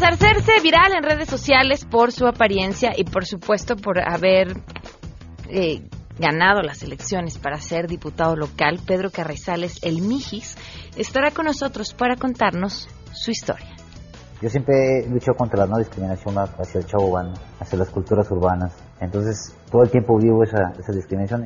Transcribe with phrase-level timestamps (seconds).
[0.00, 4.56] Tras hacerse viral en redes sociales por su apariencia y por supuesto por haber
[5.50, 5.82] eh,
[6.18, 10.56] ganado las elecciones para ser diputado local, Pedro Carrizales, el Mijis,
[10.96, 13.76] estará con nosotros para contarnos su historia.
[14.40, 17.18] Yo siempre lucho contra la no discriminación hacia el chavo
[17.60, 18.72] hacia las culturas urbanas.
[19.00, 21.44] Entonces, todo el tiempo vivo esa, esa discriminación.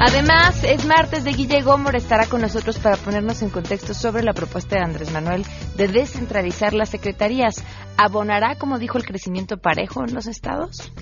[0.00, 4.32] Además, es martes de Guille Gómez estará con nosotros para ponernos en contexto sobre la
[4.32, 5.44] propuesta de Andrés Manuel
[5.76, 7.64] de descentralizar las secretarías.
[7.96, 10.92] ¿Abonará, como dijo, el crecimiento parejo en los estados?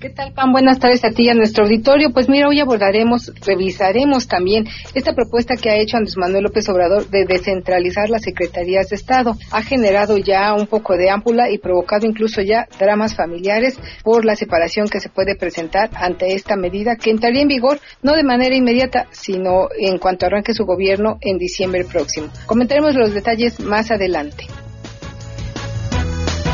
[0.00, 0.52] ¿Qué tal, Pan?
[0.52, 2.12] Buenas tardes a ti y a nuestro auditorio.
[2.12, 7.08] Pues mira, hoy abordaremos, revisaremos también esta propuesta que ha hecho Andrés Manuel López Obrador
[7.08, 9.36] de descentralizar las secretarías de Estado.
[9.50, 14.36] Ha generado ya un poco de ámpula y provocado incluso ya dramas familiares por la
[14.36, 18.54] separación que se puede presentar ante esta medida que entraría en vigor no de manera
[18.54, 22.28] inmediata, sino en cuanto arranque su gobierno en diciembre próximo.
[22.46, 24.46] Comentaremos los detalles más adelante.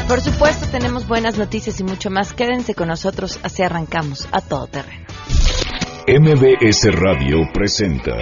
[0.08, 2.34] Por supuesto, tenemos buenas noticias y mucho más.
[2.34, 5.06] Quédense con nosotros, así arrancamos a todo terreno.
[6.06, 8.12] MBS Radio presenta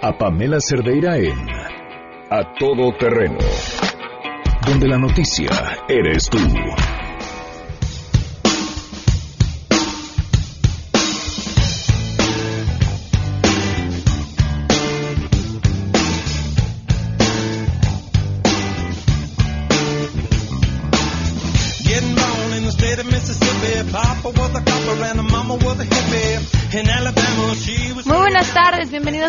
[0.00, 1.38] a Pamela Cerdeira en
[2.30, 3.38] A Todo Terreno,
[4.66, 5.50] donde la noticia
[5.88, 6.38] eres tú.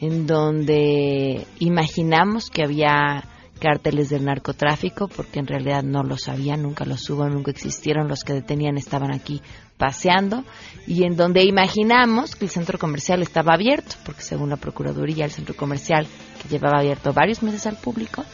[0.00, 3.24] en donde imaginamos que había
[3.62, 8.24] cárteles del narcotráfico, porque en realidad no lo sabían, nunca los hubo, nunca existieron, los
[8.24, 9.40] que detenían estaban aquí
[9.78, 10.42] paseando,
[10.84, 15.30] y en donde imaginamos que el centro comercial estaba abierto, porque según la Procuraduría, el
[15.30, 16.08] centro comercial
[16.42, 18.24] que llevaba abierto varios meses al público,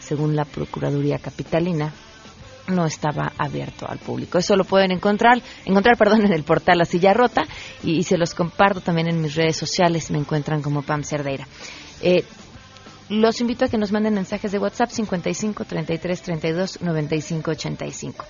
[0.00, 1.92] según la Procuraduría Capitalina,
[2.68, 4.38] no estaba abierto al público.
[4.38, 7.44] Eso lo pueden encontrar, encontrar, perdón, en el portal La Silla Rota
[7.82, 10.10] y, se los comparto también en mis redes sociales.
[10.10, 11.46] Me encuentran como Pam Cerdeira.
[12.00, 12.24] Eh,
[13.08, 18.24] los invito a que nos manden mensajes de WhatsApp 55 33 32 95 85.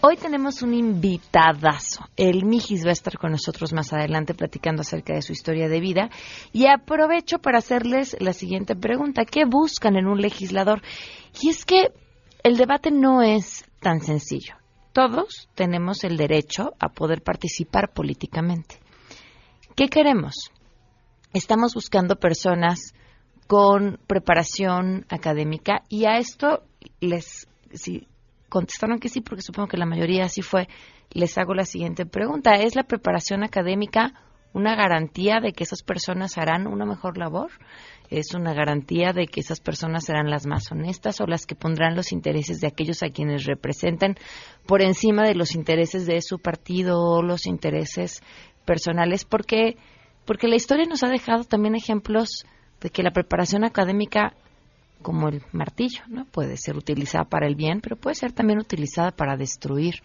[0.00, 2.04] Hoy tenemos un invitadazo.
[2.16, 5.80] El Mijis va a estar con nosotros más adelante platicando acerca de su historia de
[5.80, 6.10] vida.
[6.52, 9.24] Y aprovecho para hacerles la siguiente pregunta.
[9.24, 10.82] ¿Qué buscan en un legislador?
[11.40, 11.92] Y es que
[12.42, 14.54] el debate no es tan sencillo.
[14.92, 18.78] Todos tenemos el derecho a poder participar políticamente.
[19.74, 20.52] ¿Qué queremos?
[21.32, 22.94] Estamos buscando personas
[23.46, 25.82] con preparación académica.
[25.88, 26.62] Y a esto
[27.00, 28.06] les si
[28.48, 30.68] contestaron que sí porque supongo que la mayoría así fue
[31.10, 32.54] les hago la siguiente pregunta.
[32.54, 34.14] Es la preparación académica
[34.52, 37.50] una garantía de que esas personas harán una mejor labor
[38.08, 41.96] es una garantía de que esas personas serán las más honestas o las que pondrán
[41.96, 44.16] los intereses de aquellos a quienes representan
[44.66, 48.22] por encima de los intereses de su partido o los intereses
[48.64, 49.76] personales porque
[50.24, 52.46] porque la historia nos ha dejado también ejemplos
[52.80, 54.34] de que la preparación académica,
[55.02, 56.24] como el martillo, ¿no?
[56.26, 60.02] puede ser utilizada para el bien, pero puede ser también utilizada para destruir.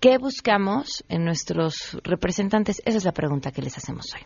[0.00, 2.82] ¿Qué buscamos en nuestros representantes?
[2.84, 4.20] Esa es la pregunta que les hacemos hoy.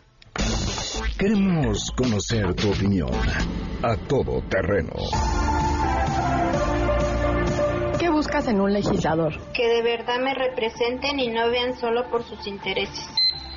[1.17, 3.11] Queremos conocer tu opinión
[3.83, 4.93] a todo terreno.
[7.99, 9.33] ¿Qué buscas en un legislador?
[9.53, 13.07] Que de verdad me representen y no vean solo por sus intereses.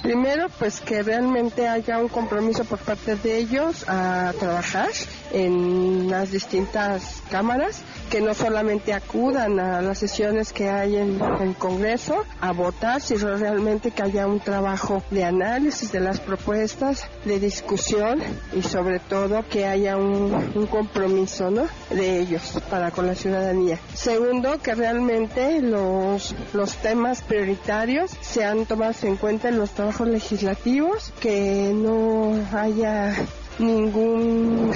[0.03, 4.89] Primero, pues que realmente haya un compromiso por parte de ellos a trabajar
[5.31, 11.55] en las distintas cámaras, que no solamente acudan a las sesiones que hay en el
[11.55, 17.41] Congreso a votar, sino realmente que haya un trabajo de análisis de las propuestas, de
[17.41, 18.20] discusión
[18.53, 21.67] y sobre todo que haya un, compromiso ¿no?
[21.88, 23.79] de ellos para con la ciudadanía.
[23.94, 31.15] Segundo, que realmente los, los temas prioritarios sean tomados en cuenta en los trabajos legislativos,
[31.19, 33.15] que no haya
[33.58, 34.70] ningún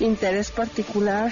[0.00, 1.30] interés particular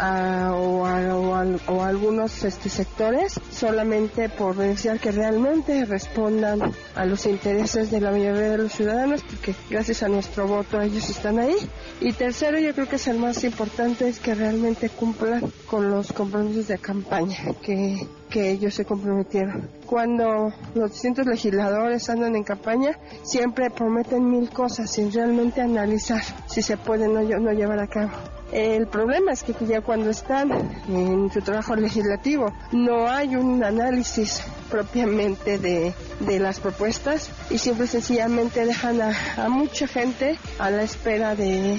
[0.00, 6.60] o, a, algunos este, sectores solamente por desear que realmente respondan
[6.94, 11.08] a los intereses de la mayoría de los ciudadanos porque gracias a nuestro voto ellos
[11.08, 11.56] están ahí.
[12.00, 16.12] Y tercero yo creo que es el más importante es que realmente cumplan con los
[16.12, 19.68] compromisos de campaña que, que ellos se comprometieron.
[19.86, 26.62] Cuando los distintos legisladores andan en campaña siempre prometen mil cosas sin realmente analizar si
[26.62, 28.10] se pueden o no llevar a cabo
[28.52, 30.50] el problema es que ya cuando están
[30.88, 35.94] en su trabajo legislativo no hay un análisis propiamente de,
[36.38, 41.78] las propuestas y siempre sencillamente dejan a, mucha gente a la espera de,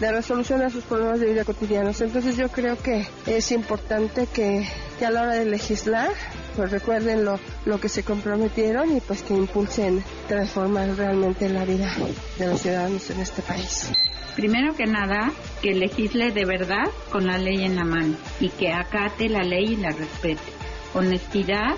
[0.00, 2.00] de resolución a sus problemas de vida cotidianos.
[2.00, 4.68] Entonces yo creo que es importante que,
[4.98, 6.10] que a la hora de legislar
[6.56, 11.92] pues recuerden lo, lo que se comprometieron y pues que impulsen transformar realmente la vida
[12.38, 13.90] de los ciudadanos en este país
[14.38, 18.72] primero que nada, que legisle de verdad con la ley en la mano y que
[18.72, 20.52] acate la ley y la respete.
[20.94, 21.74] Honestidad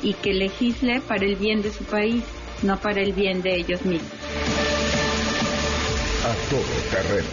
[0.00, 2.22] y que legisle para el bien de su país,
[2.62, 4.12] no para el bien de ellos mismos.
[6.22, 6.62] A todo
[6.92, 7.28] terreno.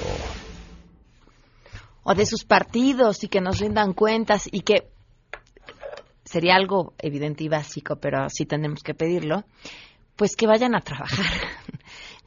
[2.01, 4.89] O de sus partidos y que nos rindan cuentas y que
[6.25, 9.43] sería algo evidente y básico, pero sí tenemos que pedirlo,
[10.15, 11.27] pues que vayan a trabajar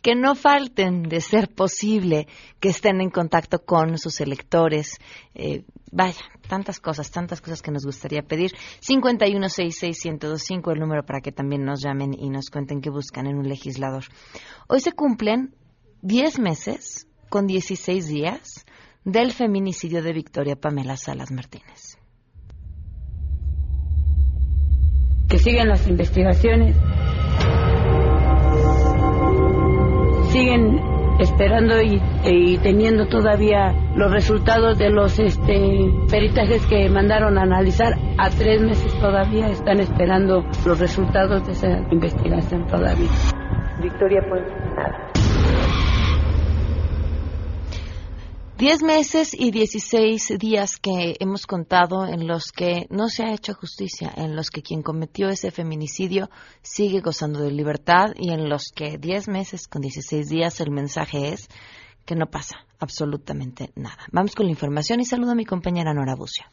[0.04, 2.28] que no falten de ser posible,
[2.60, 4.98] que estén en contacto con sus electores.
[5.34, 8.52] Eh, vaya, tantas cosas, tantas cosas que nos gustaría pedir.
[8.82, 13.48] 5166125, el número para que también nos llamen y nos cuenten qué buscan en un
[13.48, 14.04] legislador.
[14.68, 15.54] Hoy se cumplen
[16.02, 18.66] 10 meses con 16 días
[19.04, 21.96] del feminicidio de Victoria Pamela Salas Martínez.
[25.30, 26.76] Que sigan las investigaciones
[30.34, 30.81] siguen
[31.20, 37.94] esperando y, teniendo todavía los resultados de los este, peritajes que mandaron a analizar.
[38.19, 43.10] A tres meses todavía están esperando los resultados de esa investigación todavía.
[43.81, 44.42] Victoria, pues
[44.75, 45.12] nada.
[48.56, 53.52] Diez meses y dieciséis días que hemos contado en los que no se ha hecho
[53.52, 56.30] justicia, en los que quien cometió ese feminicidio
[56.62, 61.32] sigue gozando de libertad y en los que diez meses con dieciséis días el mensaje
[61.32, 61.48] es
[62.04, 64.06] que no pasa absolutamente nada.
[64.12, 66.44] Vamos con la información y saludo a mi compañera Nora Bucio.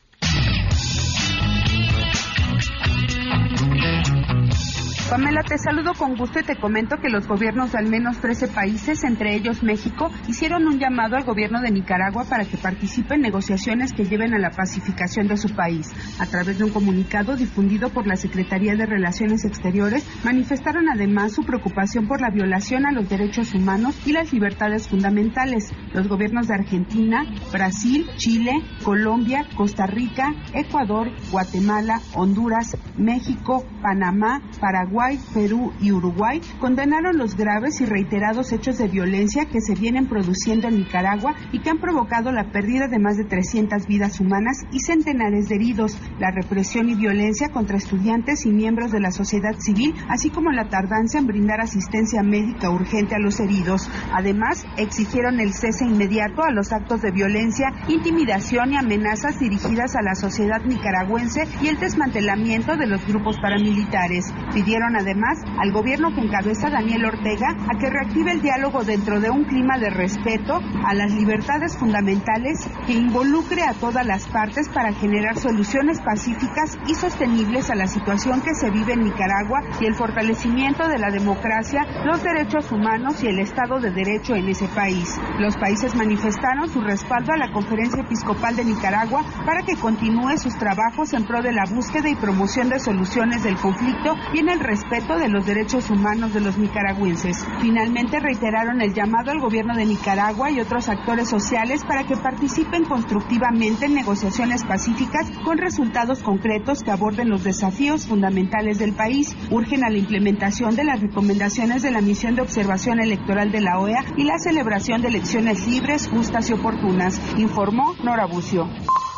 [5.12, 8.48] Pamela, te saludo con gusto y te comento que los gobiernos de al menos 13
[8.48, 13.22] países, entre ellos México, hicieron un llamado al gobierno de Nicaragua para que participe en
[13.24, 15.90] negociaciones que lleven a la pacificación de su país.
[16.18, 21.44] A través de un comunicado difundido por la Secretaría de Relaciones Exteriores, manifestaron además su
[21.44, 25.74] preocupación por la violación a los derechos humanos y las libertades fundamentales.
[25.94, 35.01] Los gobiernos de Argentina, Brasil, Chile, Colombia, Costa Rica, Ecuador, Guatemala, Honduras, México, Panamá, Paraguay,
[35.34, 40.68] Perú y Uruguay condenaron los graves y reiterados hechos de violencia que se vienen produciendo
[40.68, 44.80] en Nicaragua y que han provocado la pérdida de más de 300 vidas humanas y
[44.80, 49.96] centenares de heridos, la represión y violencia contra estudiantes y miembros de la sociedad civil,
[50.08, 53.90] así como la tardanza en brindar asistencia médica urgente a los heridos.
[54.14, 60.04] Además, exigieron el cese inmediato a los actos de violencia, intimidación y amenazas dirigidas a
[60.04, 64.32] la sociedad nicaragüense y el desmantelamiento de los grupos paramilitares.
[64.54, 69.30] Pidieron además al gobierno que encabeza Daniel Ortega a que reactive el diálogo dentro de
[69.30, 74.94] un clima de respeto a las libertades fundamentales que involucre a todas las partes para
[74.94, 79.96] generar soluciones pacíficas y sostenibles a la situación que se vive en Nicaragua y el
[79.96, 85.20] fortalecimiento de la democracia, los derechos humanos y el Estado de Derecho en ese país.
[85.40, 90.58] Los países manifestaron su respaldo a la Conferencia Episcopal de Nicaragua para que continúe sus
[90.58, 94.60] trabajos en pro de la búsqueda y promoción de soluciones del conflicto y en el
[94.60, 97.46] respeto de los derechos humanos de los nicaragüenses.
[97.62, 102.84] Finalmente reiteraron el llamado al gobierno de Nicaragua y otros actores sociales para que participen
[102.86, 109.36] constructivamente en negociaciones pacíficas con resultados concretos que aborden los desafíos fundamentales del país.
[109.50, 113.80] Urgen a la implementación de las recomendaciones de la misión de observación electoral de la
[113.80, 118.68] OEA y la celebración de elecciones libres, justas y oportunas, informó Nora Bucio.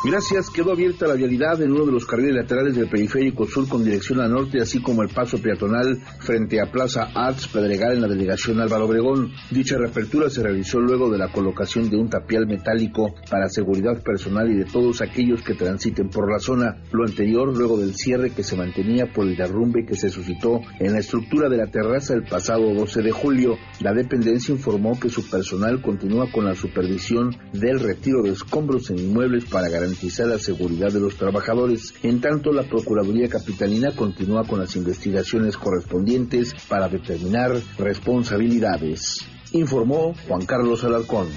[0.06, 3.82] Gracias, quedó abierta la vialidad en uno de los carriles laterales del periférico sur con
[3.82, 8.08] dirección al norte, así como el paso peatonal frente a Plaza Arts Pedregal en la
[8.08, 9.32] delegación Álvaro Obregón.
[9.50, 14.50] Dicha reapertura se realizó luego de la colocación de un tapial metálico para seguridad personal
[14.50, 16.82] y de todos aquellos que transiten por la zona.
[16.92, 20.92] Lo anterior luego del cierre que se mantenía por el derrumbe que se suscitó en
[20.92, 23.56] la estructura de la terraza el pasado 12 de julio.
[23.80, 28.98] La dependencia informó que su personal continúa con la supervisión del retiro de escombros en
[28.98, 29.93] inmuebles para garantizar
[30.26, 31.94] la seguridad de los trabajadores.
[32.02, 39.20] En tanto, la Procuraduría Capitalina continúa con las investigaciones correspondientes para determinar responsabilidades.
[39.52, 41.28] Informó Juan Carlos Alarcón.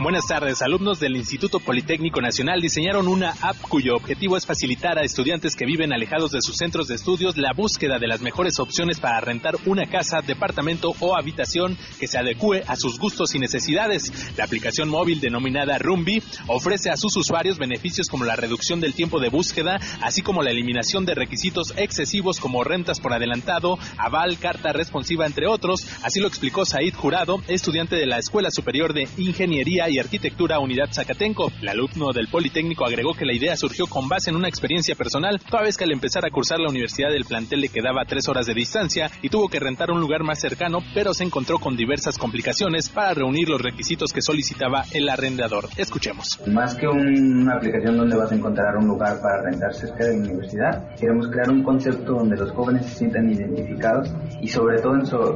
[0.00, 0.62] Buenas tardes.
[0.62, 5.66] Alumnos del Instituto Politécnico Nacional diseñaron una app cuyo objetivo es facilitar a estudiantes que
[5.66, 9.54] viven alejados de sus centros de estudios la búsqueda de las mejores opciones para rentar
[9.66, 14.34] una casa, departamento o habitación que se adecue a sus gustos y necesidades.
[14.36, 19.20] La aplicación móvil denominada Rumbi ofrece a sus usuarios beneficios como la reducción del tiempo
[19.20, 24.72] de búsqueda, así como la eliminación de requisitos excesivos como rentas por adelantado, aval, carta
[24.72, 25.86] responsiva, entre otros.
[26.02, 30.92] Así lo explicó Said Jurado, estudiante de la Escuela Superior de Ingeniería y Arquitectura Unidad
[30.92, 31.50] Zacatenco.
[31.60, 35.40] El alumno del Politécnico agregó que la idea surgió con base en una experiencia personal,
[35.40, 38.46] toda vez que al empezar a cursar la universidad del plantel le quedaba tres horas
[38.46, 42.18] de distancia y tuvo que rentar un lugar más cercano, pero se encontró con diversas
[42.18, 45.68] complicaciones para reunir los requisitos que solicitaba el arrendador.
[45.76, 46.40] Escuchemos.
[46.46, 50.22] Más que una aplicación donde vas a encontrar un lugar para rentar cerca de la
[50.22, 54.92] universidad, queremos crear un concepto donde los jóvenes se sientan identificados y sobre todo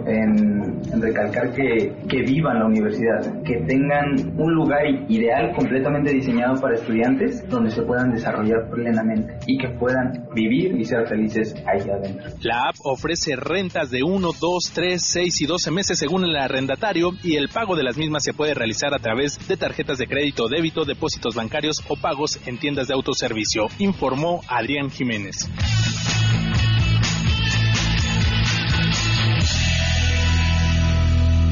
[0.07, 6.61] en, en recalcar que, que vivan la universidad, que tengan un lugar ideal completamente diseñado
[6.61, 11.89] para estudiantes donde se puedan desarrollar plenamente y que puedan vivir y ser felices ahí
[11.89, 12.31] adentro.
[12.43, 17.11] La app ofrece rentas de 1, 2, 3, 6 y 12 meses según el arrendatario
[17.23, 20.49] y el pago de las mismas se puede realizar a través de tarjetas de crédito
[20.49, 25.49] débito, depósitos bancarios o pagos en tiendas de autoservicio, informó Adrián Jiménez.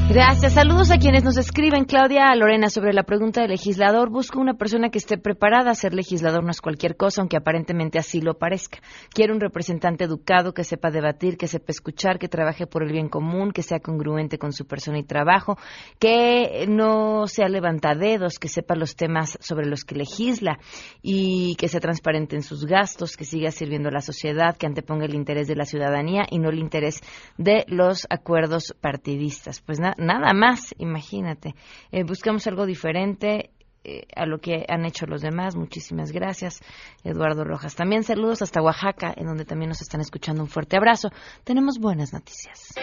[0.07, 0.53] Gracias.
[0.53, 1.85] Saludos a quienes nos escriben.
[1.85, 4.11] Claudia Lorena, sobre la pregunta del legislador.
[4.11, 5.73] Busco una persona que esté preparada.
[5.73, 8.77] Ser legislador no es cualquier cosa, aunque aparentemente así lo parezca.
[9.09, 13.09] Quiero un representante educado, que sepa debatir, que sepa escuchar, que trabaje por el bien
[13.09, 15.57] común, que sea congruente con su persona y trabajo,
[15.99, 20.59] que no sea levantadedos, que sepa los temas sobre los que legisla
[21.01, 25.05] y que sea transparente en sus gastos, que siga sirviendo a la sociedad, que anteponga
[25.05, 27.01] el interés de la ciudadanía y no el interés
[27.39, 29.61] de los acuerdos partidistas.
[29.61, 31.55] Pues nada nada más, imagínate.
[31.91, 33.51] Eh, buscamos algo diferente
[33.83, 35.55] eh, a lo que han hecho los demás.
[35.55, 36.61] Muchísimas gracias,
[37.03, 37.75] Eduardo Rojas.
[37.75, 40.41] También saludos hasta Oaxaca, en donde también nos están escuchando.
[40.41, 41.09] Un fuerte abrazo.
[41.43, 42.73] Tenemos buenas noticias.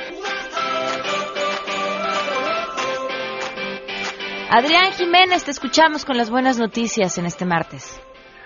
[4.50, 8.00] Adrián Jiménez, te escuchamos con las buenas noticias en este martes.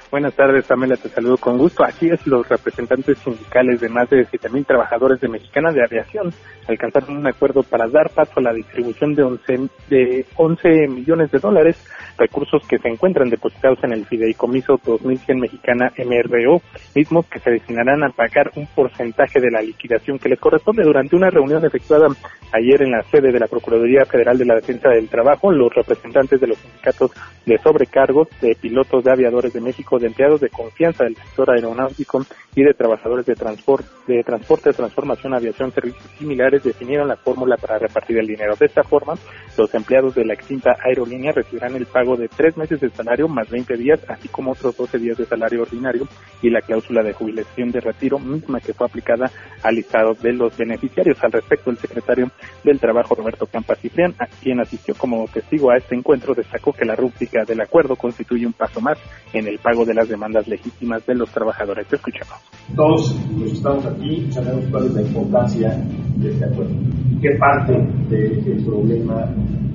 [0.09, 1.83] Buenas tardes, Pamela, te saludo con gusto.
[1.83, 6.33] Así es, los representantes sindicales de más de 7.000 trabajadores de Mexicana de Aviación
[6.69, 11.39] alcanzaron un acuerdo para dar paso a la distribución de 11, de 11 millones de
[11.41, 11.85] dólares,
[12.19, 16.63] recursos que se encuentran depositados en el Fideicomiso 2100 Mexicana MRO,
[16.95, 20.85] mismos que se destinarán a pagar un porcentaje de la liquidación que les corresponde.
[20.85, 22.07] Durante una reunión efectuada
[22.53, 26.41] ayer en la sede de la Procuraduría Federal de la Defensa del Trabajo, los representantes
[26.41, 27.11] de los sindicatos
[27.45, 32.25] de sobrecargos, de pilotos de aviadores de México, de empleados de confianza del sector aeronáutico
[32.55, 37.79] y de trabajadores de transporte, de transporte, transformación, aviación, servicios similares definieron la fórmula para
[37.79, 38.57] repartir el dinero.
[38.57, 39.15] De esta forma,
[39.57, 43.51] los empleados de la extinta aerolínea recibirán el pago de tres meses de salario más
[43.51, 46.09] 20 días, así como otros 12 días de salario ordinario
[46.43, 49.31] y la cláusula de jubilación de retiro misma que fue aplicada
[49.63, 51.23] al listado de los beneficiarios.
[51.23, 52.31] Al respecto, el secretario
[52.65, 56.95] del Trabajo, Roberto Campas Ciprián, quien asistió como testigo a este encuentro, destacó que la
[56.95, 58.99] rúbrica del acuerdo constituye un paso más
[59.33, 61.87] en el pago de las demandas legítimas de los trabajadores.
[61.87, 62.35] Te escuchamos.
[62.75, 65.85] Todos los que estamos aquí sabemos cuál es la importancia
[66.17, 66.75] de este acuerdo
[67.11, 67.73] y qué parte
[68.11, 69.33] del problema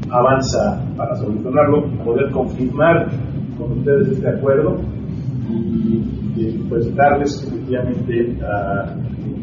[0.10, 3.10] avanza para solucionarlo, poder confirmar
[3.58, 4.80] con ustedes este acuerdo
[5.50, 6.02] y,
[6.70, 8.96] pues darles efectivamente a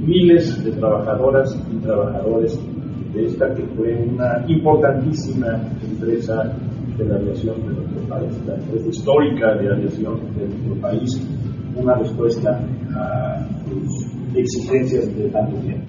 [0.06, 2.58] miles de trabajadoras y trabajadores
[3.14, 6.56] de esta que fue una importantísima empresa
[6.98, 11.28] de la aviación de nuestro país, la empresa histórica de aviación de nuestro país,
[11.76, 12.60] una respuesta
[12.96, 15.86] a sus exigencias de tanto tiempo.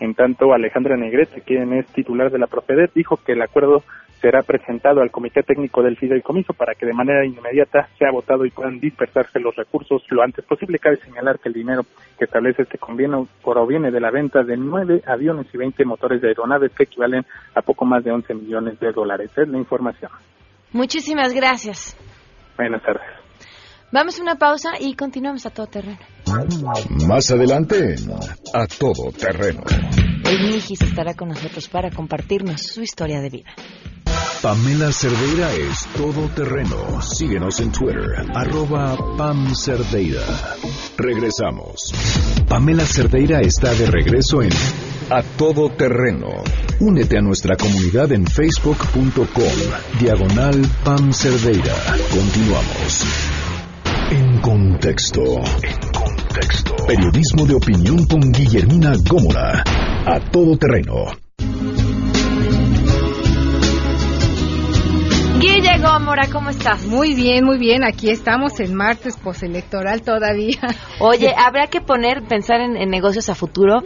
[0.00, 3.82] En tanto, Alejandra Negrete, quien es titular de la Profedet, dijo que el acuerdo
[4.20, 8.50] será presentado al Comité Técnico del Fideicomiso para que de manera inmediata sea votado y
[8.50, 10.78] puedan dispersarse los recursos lo antes posible.
[10.78, 11.82] Cabe señalar que el dinero
[12.18, 16.28] que establece este convenio proviene de la venta de nueve aviones y 20 motores de
[16.28, 19.30] aeronaves que equivalen a poco más de 11 millones de dólares.
[19.36, 20.10] Es la información.
[20.72, 21.96] Muchísimas gracias.
[22.56, 23.24] Buenas tardes.
[23.92, 26.00] Vamos a una pausa y continuamos a todo terreno.
[27.06, 27.94] Más adelante,
[28.52, 29.62] a todo terreno.
[30.24, 33.54] El Mijis estará con nosotros para compartirnos su historia de vida.
[34.42, 37.00] Pamela Cerdeira es todo terreno.
[37.00, 40.20] Síguenos en Twitter, arroba Pam Cerdeira.
[40.98, 41.94] Regresamos.
[42.46, 44.50] Pamela Cerdeira está de regreso en
[45.10, 46.28] A Todo Terreno.
[46.80, 49.26] Únete a nuestra comunidad en facebook.com,
[49.98, 51.74] diagonal Pam Cerdeira.
[52.10, 53.04] Continuamos.
[54.10, 55.22] En contexto.
[55.62, 56.76] En contexto.
[56.86, 59.64] Periodismo de opinión con Guillermina Gómora.
[60.06, 61.23] A todo terreno.
[65.82, 66.84] Gómora, ¿cómo estás?
[66.86, 67.84] Muy bien, muy bien.
[67.84, 70.60] Aquí estamos en martes postelectoral todavía.
[71.00, 73.82] Oye, habrá que poner, pensar en, en negocios a futuro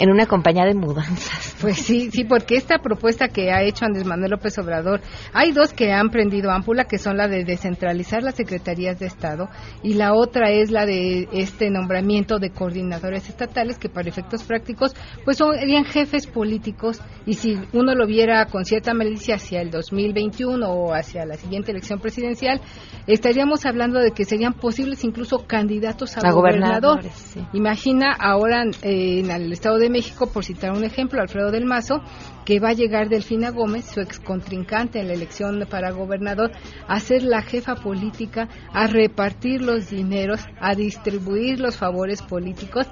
[0.00, 1.48] en una compañía de mudanzas.
[1.60, 5.02] Pues sí, sí, porque esta propuesta que ha hecho Andrés Manuel López Obrador,
[5.34, 9.50] hay dos que han prendido ámpula, que son la de descentralizar las secretarías de Estado
[9.82, 14.94] y la otra es la de este nombramiento de coordinadores estatales que para efectos prácticos
[15.22, 19.70] pues son, serían jefes políticos y si uno lo viera con cierta malicia hacia el
[19.70, 22.62] 2021 o hacia la siguiente elección presidencial,
[23.06, 27.02] estaríamos hablando de que serían posibles incluso candidatos a, A gobernador.
[27.12, 27.44] sí.
[27.52, 32.02] Imagina ahora eh, en el Estado de México, por citar un ejemplo, Alfredo del Mazo,
[32.44, 36.52] que va a llegar Delfina Gómez, su ex contrincante en la elección para gobernador,
[36.88, 42.86] a ser la jefa política, a repartir los dineros, a distribuir los favores políticos.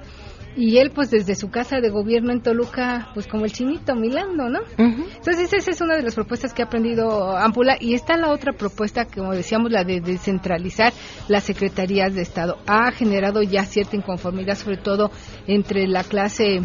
[0.55, 4.49] Y él, pues desde su casa de gobierno en Toluca, pues como el chinito milando,
[4.49, 4.59] ¿no?
[4.77, 8.51] Entonces esa es una de las propuestas que ha aprendido Ampula y está la otra
[8.53, 10.91] propuesta, como decíamos, la de descentralizar
[11.27, 12.57] las secretarías de Estado.
[12.65, 15.11] Ha generado ya cierta inconformidad, sobre todo
[15.47, 16.61] entre la clase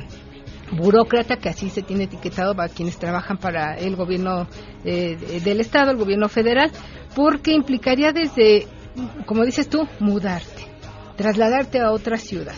[0.72, 4.46] burócrata, que así se tiene etiquetado para quienes trabajan para el gobierno
[4.84, 6.70] eh, del Estado, el gobierno federal,
[7.14, 8.66] porque implicaría desde,
[9.26, 10.66] como dices tú, mudarte,
[11.16, 12.54] trasladarte a otra ciudad.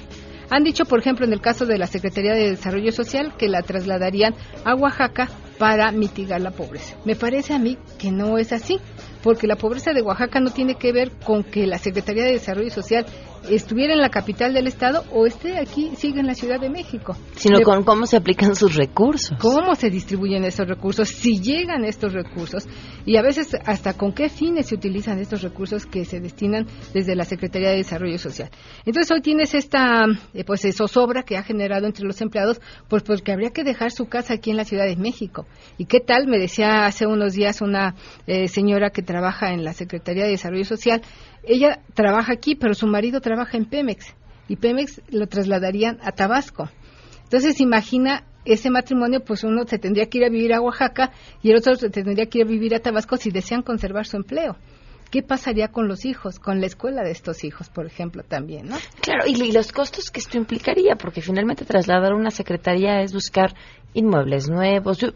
[0.49, 3.62] Han dicho, por ejemplo, en el caso de la Secretaría de Desarrollo Social, que la
[3.62, 6.97] trasladarían a Oaxaca para mitigar la pobreza.
[7.05, 8.79] Me parece a mí que no es así,
[9.23, 12.71] porque la pobreza de Oaxaca no tiene que ver con que la Secretaría de Desarrollo
[12.71, 13.07] Social
[13.50, 17.16] estuviera en la capital del estado o esté aquí, sigue en la Ciudad de México.
[17.37, 19.37] Sino con cómo se aplican sus recursos.
[19.40, 22.66] cómo se distribuyen estos recursos, si llegan estos recursos
[23.04, 27.14] y a veces hasta con qué fines se utilizan estos recursos que se destinan desde
[27.14, 28.50] la Secretaría de Desarrollo Social.
[28.85, 30.04] Entonces hoy tienes esta
[30.35, 34.06] eh, pues zozobra que ha generado entre los empleados pues porque habría que dejar su
[34.06, 35.46] casa aquí en la Ciudad de México.
[35.78, 36.26] ¿Y qué tal?
[36.26, 37.94] Me decía hace unos días una
[38.26, 41.02] eh, señora que trabaja en la Secretaría de Desarrollo Social,
[41.48, 44.14] ella trabaja aquí, pero su marido trabaja en Pemex
[44.49, 46.70] y Pemex lo trasladarían a Tabasco.
[47.25, 51.11] Entonces, imagina ese matrimonio, pues uno se tendría que ir a vivir a Oaxaca
[51.42, 54.16] y el otro se tendría que ir a vivir a Tabasco si desean conservar su
[54.16, 54.57] empleo.
[55.11, 58.77] ¿Qué pasaría con los hijos, con la escuela de estos hijos, por ejemplo, también, no?
[59.01, 63.55] Claro, y, los costos que esto implicaría, porque finalmente trasladar una secretaría es buscar
[63.94, 64.99] inmuebles nuevos.
[64.99, 65.11] Yo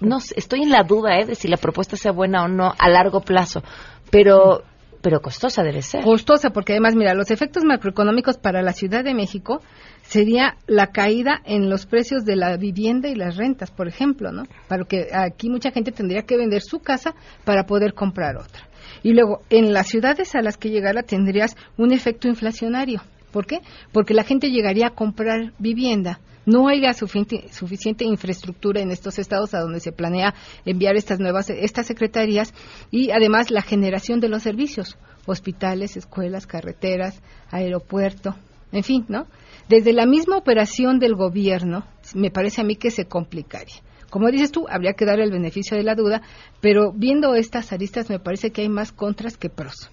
[0.00, 1.26] no estoy en la duda ¿eh?
[1.26, 3.62] de si la propuesta sea buena o no a largo plazo,
[4.10, 4.62] pero
[5.06, 6.02] pero costosa debe ser.
[6.02, 9.60] Costosa, porque además, mira, los efectos macroeconómicos para la Ciudad de México
[10.02, 14.42] sería la caída en los precios de la vivienda y las rentas, por ejemplo, ¿no?
[14.66, 17.14] Para que aquí mucha gente tendría que vender su casa
[17.44, 18.68] para poder comprar otra.
[19.04, 23.00] Y luego, en las ciudades a las que llegara tendrías un efecto inflacionario.
[23.30, 23.60] ¿Por qué?
[23.92, 26.18] Porque la gente llegaría a comprar vivienda.
[26.46, 30.32] No haya suficiente, suficiente infraestructura en estos estados a donde se planea
[30.64, 32.54] enviar estas nuevas estas secretarías
[32.92, 38.36] y además la generación de los servicios, hospitales, escuelas, carreteras, aeropuerto,
[38.70, 39.26] en fin, ¿no?
[39.68, 43.82] Desde la misma operación del gobierno, me parece a mí que se complicaría.
[44.08, 46.22] Como dices tú, habría que dar el beneficio de la duda,
[46.60, 49.90] pero viendo estas aristas me parece que hay más contras que pros.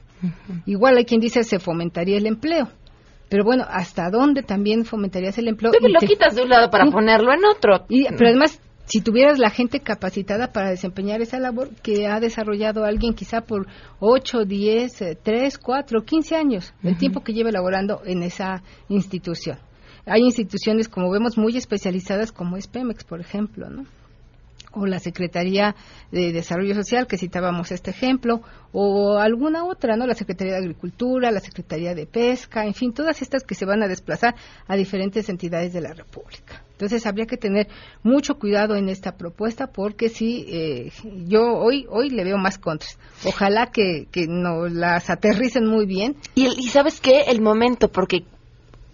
[0.66, 2.70] Igual hay quien dice se fomentaría el empleo,
[3.34, 5.72] pero bueno, ¿hasta dónde también fomentarías el empleo?
[5.82, 6.92] Y lo te- quitas de un lado para Sí.
[6.92, 7.84] ponerlo en otro.
[7.90, 12.86] Y, pero además, si tuvieras la gente capacitada para desempeñar esa labor que ha desarrollado
[12.86, 13.66] alguien quizá por
[14.00, 19.58] 8, 10, eh, 3, 4, 15 años, el tiempo que lleva elaborando en esa institución.
[20.06, 23.86] Hay instituciones, como vemos, muy especializadas, como es Pemex, por ejemplo, ¿no?
[24.74, 25.76] O la Secretaría
[26.12, 30.08] de Desarrollo Social, que citábamos este ejemplo, o alguna otra, ¿no?
[30.08, 33.84] La Secretaría de Agricultura, la Secretaría de Pesca, en fin, todas estas que se van
[33.84, 34.36] a desplazar
[34.68, 36.64] a diferentes entidades de la República.
[36.72, 37.68] Entonces habría que tener
[38.02, 40.92] mucho cuidado en esta propuesta porque sí, eh,
[41.28, 42.98] yo hoy hoy le veo más contras.
[43.26, 46.18] Ojalá que, que nos las aterricen muy bien.
[46.36, 48.26] Y, y sabes qué, el momento, porque,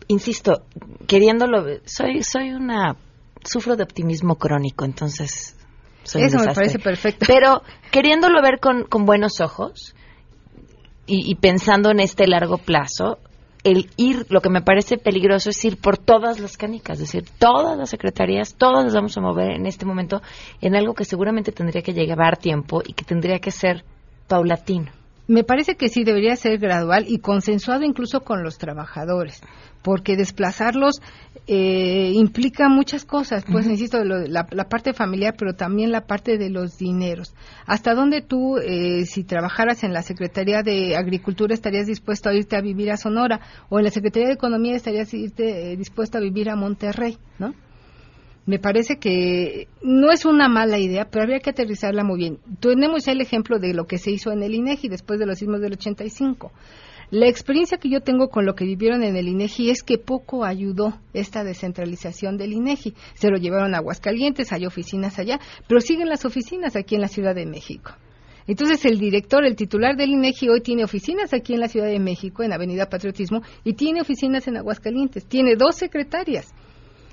[0.08, 0.66] insisto,
[1.08, 2.98] queriéndolo, soy, soy una,
[3.44, 5.56] sufro de optimismo crónico, entonces...
[6.04, 7.26] Soy Eso me parece perfecto.
[7.28, 9.96] Pero queriéndolo ver con, con buenos ojos,
[11.06, 13.18] y, y pensando en este largo plazo,
[13.64, 17.30] el ir, lo que me parece peligroso es ir por todas las canicas, es decir,
[17.38, 20.22] todas las secretarías, todas las vamos a mover en este momento
[20.62, 23.84] en algo que seguramente tendría que llevar tiempo y que tendría que ser
[24.28, 24.92] paulatino.
[25.30, 29.44] Me parece que sí debería ser gradual y consensuado incluso con los trabajadores,
[29.84, 31.04] porque desplazarlos
[31.46, 36.80] eh, implica muchas cosas, pues insisto, la, parte familiar, pero también la parte de los
[36.80, 37.36] dineros.
[37.68, 42.56] ¿Hasta dónde tú, eh, si trabajaras en la Secretaría de Agricultura, estarías dispuesto a irte
[42.56, 43.40] a vivir a Sonora?
[43.70, 47.20] ¿O en la Secretaría de Economía estarías irte, eh, dispuesto a vivir a Monterrey?
[47.38, 47.54] ¿No?
[48.50, 52.40] Me parece que no es una mala idea, pero habría que aterrizarla muy bien.
[52.60, 55.38] Tenemos ya el ejemplo de lo que se hizo en el INEGI después de los
[55.38, 56.52] sismos del 85.
[57.12, 60.46] La experiencia que yo tengo con lo que vivieron en el INEGI es que poco
[60.46, 62.96] ayudó esta descentralización del INEGI.
[63.14, 67.08] Se lo llevaron a Aguascalientes, hay oficinas allá, pero siguen las oficinas aquí en la
[67.08, 67.92] Ciudad de México.
[68.48, 72.00] Entonces el director, el titular del INEGI hoy tiene oficinas aquí en la Ciudad de
[72.00, 75.28] México, en Avenida Patriotismo, y tiene oficinas en Aguascalientes.
[75.28, 76.52] Tiene dos secretarias.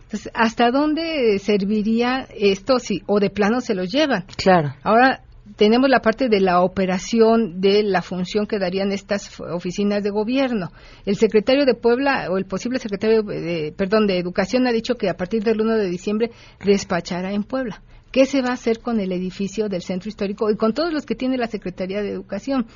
[0.07, 4.25] Entonces, ¿hasta dónde serviría esto si o de plano se los llevan?
[4.37, 4.73] Claro.
[4.85, 5.25] Ahora
[5.57, 10.71] tenemos la parte de la operación de la función que darían estas oficinas de gobierno.
[11.07, 15.09] El secretario de Puebla o el posible secretario de, perdón, de Educación ha dicho que
[15.09, 16.31] a partir del 1 de diciembre
[16.65, 17.83] despachará en Puebla.
[18.13, 21.05] ¿Qué se va a hacer con el edificio del centro histórico y con todos los
[21.05, 22.67] que tiene la Secretaría de Educación?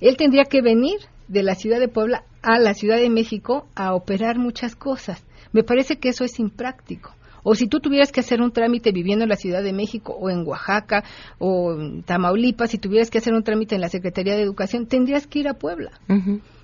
[0.00, 3.94] Él tendría que venir de la ciudad de Puebla a la Ciudad de México a
[3.94, 5.24] operar muchas cosas.
[5.52, 7.14] Me parece que eso es impráctico.
[7.42, 10.28] O si tú tuvieras que hacer un trámite viviendo en la Ciudad de México o
[10.30, 11.04] en Oaxaca
[11.38, 15.26] o en Tamaulipas, si tuvieras que hacer un trámite en la Secretaría de Educación, tendrías
[15.26, 15.92] que ir a Puebla.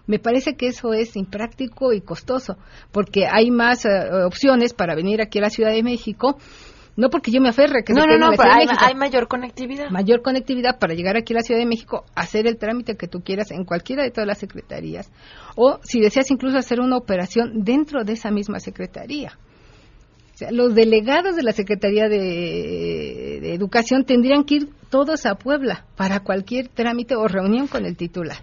[0.06, 2.56] Me parece que eso es impráctico y costoso,
[2.92, 3.88] porque hay más eh,
[4.24, 6.38] opciones para venir aquí a la Ciudad de México
[6.96, 9.90] no porque yo me aferre que no, no, no, pero hay, mayor conectividad.
[9.90, 13.20] Mayor conectividad para llegar aquí a la Ciudad de México, hacer el trámite que tú
[13.20, 15.10] quieras en cualquiera de todas las secretarías.
[15.56, 19.38] O si deseas incluso hacer una operación dentro de esa misma secretaría.
[20.34, 25.86] O sea, los delegados de la Secretaría de Educación tendrían que ir todos a Puebla
[25.96, 28.36] para cualquier trámite o reunión con el titular.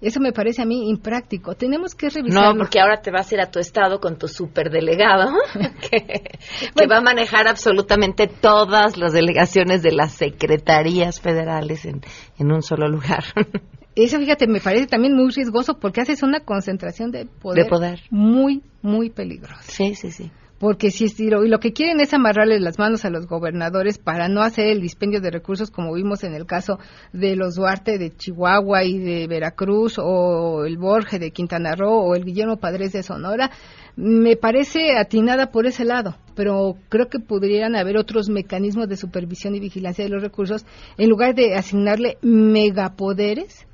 [0.00, 1.54] Eso me parece a mí impráctico.
[1.54, 2.54] Tenemos que revisar.
[2.54, 5.32] No, porque ahora te vas a ir a tu estado con tu superdelegado,
[5.90, 12.02] que, va a manejar absolutamente todas las delegaciones de las secretarías federales en,
[12.38, 13.24] en un solo lugar.
[13.94, 18.00] Eso, fíjate, me parece también muy riesgoso porque haces una concentración de poder, de poder.
[18.10, 19.62] muy, muy peligrosa.
[19.62, 23.10] Sí, sí, sí porque si estiro, y lo que quieren es amarrarles las manos a
[23.10, 26.78] los gobernadores para no hacer el dispendio de recursos como vimos en el caso
[27.12, 32.14] de los Duarte de Chihuahua y de Veracruz o el Borge de Quintana Roo o
[32.14, 33.50] el Guillermo Padres de Sonora.
[33.96, 39.54] Me parece atinada por ese lado, pero creo que podrían haber otros mecanismos de supervisión
[39.54, 40.66] y vigilancia de los recursos
[40.98, 43.66] en lugar de asignarle megapoderes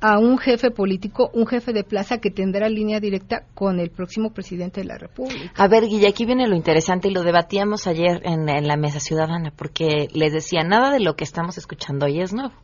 [0.00, 4.32] a un jefe político, un jefe de plaza que tendrá línea directa con el próximo
[4.32, 5.52] presidente de la República.
[5.56, 9.52] A ver, Guilla, aquí viene lo interesante y lo debatíamos ayer en, la mesa ciudadana,
[9.54, 12.54] porque les decía, nada de lo que estamos escuchando hoy es nuevo.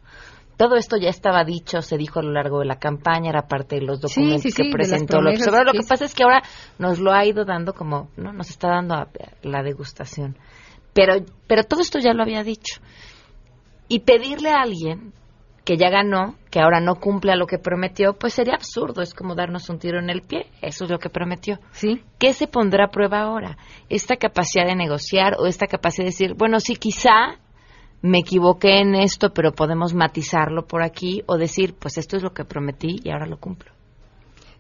[0.56, 3.76] Todo esto ya estaba dicho, se dijo a lo largo de la campaña, era parte
[3.76, 6.42] de los documentos que presentó López Lo que pasa es que ahora
[6.78, 8.32] nos lo ha ido dando como, ¿no?
[8.32, 8.94] Nos está dando
[9.42, 10.38] la degustación.
[10.94, 12.80] Pero, pero todo esto ya lo había dicho.
[13.88, 15.12] Y pedirle a alguien
[15.66, 19.12] que ya ganó, que ahora no cumple a lo que prometió, pues sería absurdo, es
[19.12, 21.58] como darnos un tiro en el pie, eso es lo que prometió.
[21.72, 22.02] ¿Sí?
[22.20, 23.58] ¿Qué se pondrá a prueba ahora?
[23.88, 27.40] Esta capacidad de negociar o esta capacidad de decir, bueno, sí, quizá
[28.00, 32.30] me equivoqué en esto, pero podemos matizarlo por aquí o decir, pues esto es lo
[32.32, 33.72] que prometí y ahora lo cumplo.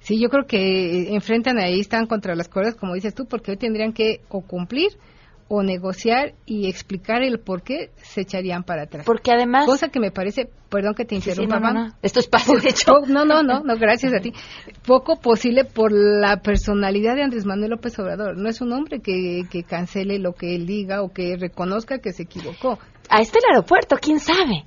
[0.00, 3.56] Sí, yo creo que enfrentan ahí, están contra las cuerdas, como dices tú, porque hoy
[3.56, 4.98] tendrían que o cumplir
[5.48, 9.06] o negociar y explicar el por qué se echarían para atrás.
[9.06, 9.66] Porque además...
[9.66, 12.92] Cosa que me parece, perdón que te interrumpa, no, Esto es espacio de hecho.
[13.06, 14.32] No, no, no, no, gracias a ti.
[14.84, 18.36] Poco posible por la personalidad de Andrés Manuel López Obrador.
[18.36, 22.12] No es un hombre que, que cancele lo que él diga o que reconozca que
[22.12, 22.78] se equivocó.
[23.08, 24.64] A este el aeropuerto, ¿quién sabe?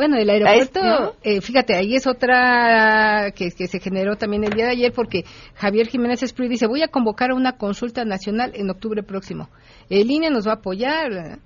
[0.00, 4.64] Bueno, el aeropuerto, eh, fíjate, ahí es otra que, que, se generó también el día
[4.64, 8.70] de ayer porque Javier Jiménez Esprit dice, voy a convocar a una consulta nacional en
[8.70, 9.50] octubre próximo.
[9.90, 11.40] El INE nos va a apoyar,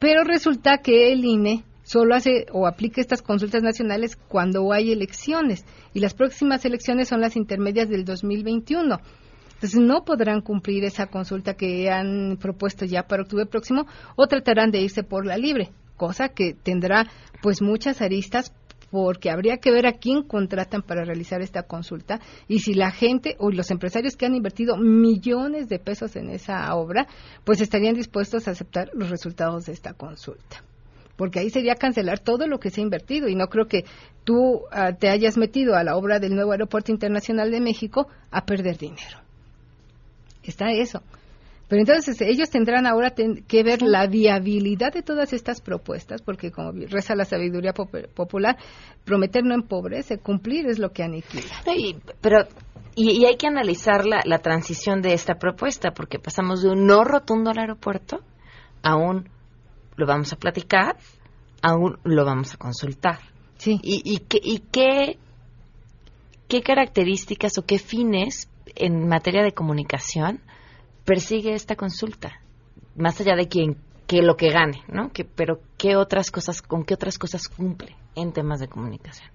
[0.00, 5.64] pero resulta que el INE solo hace o aplica estas consultas nacionales cuando hay elecciones
[5.94, 8.98] y las próximas elecciones son las intermedias del 2021.
[9.54, 14.72] Entonces no podrán cumplir esa consulta que han propuesto ya para octubre próximo o tratarán
[14.72, 15.70] de irse por la libre
[16.00, 17.06] cosa que tendrá
[17.42, 18.54] pues muchas aristas
[18.90, 23.36] porque habría que ver a quién contratan para realizar esta consulta y si la gente
[23.38, 27.06] o los empresarios que han invertido millones de pesos en esa obra,
[27.44, 30.64] pues estarían dispuestos a aceptar los resultados de esta consulta.
[31.16, 33.84] porque ahí sería cancelar todo lo que se ha invertido y no creo que
[34.24, 38.46] tú ah, te hayas metido a la obra del nuevo Aeropuerto Internacional de México a
[38.46, 39.18] perder dinero.
[40.42, 41.02] Está eso.
[41.70, 46.72] Pero entonces ellos tendrán ahora que ver la viabilidad de todas estas propuestas, porque como
[46.72, 48.58] reza la sabiduría popular,
[49.04, 51.54] prometer no empobrece, cumplir es lo que aniquila.
[52.20, 52.38] pero
[52.96, 57.04] y, hay que analizar la, la, transición de esta propuesta, porque pasamos de un no
[57.04, 58.18] rotundo al aeropuerto
[58.82, 59.28] a un
[59.94, 60.96] lo vamos a platicar,
[61.62, 63.20] a un lo vamos a consultar.
[63.58, 63.78] Sí.
[63.80, 65.18] ¿Y, y, qué, y qué,
[66.48, 70.40] qué características o qué fines en materia de comunicación
[71.04, 72.40] persigue esta consulta,
[72.96, 75.12] más allá de quien que lo que gane, ¿no?
[75.12, 79.30] Que, pero qué otras cosas, con qué otras cosas cumple en temas de comunicación.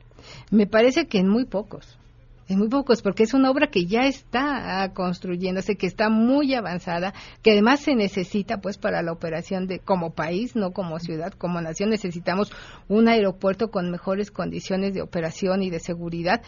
[0.51, 1.97] Me parece que en muy pocos.
[2.47, 7.13] En muy pocos, porque es una obra que ya está construyéndose, que está muy avanzada,
[7.41, 11.61] que además se necesita, pues, para la operación de como país, no como ciudad, como
[11.61, 12.51] nación, necesitamos
[12.87, 16.41] un aeropuerto con mejores condiciones de operación y de seguridad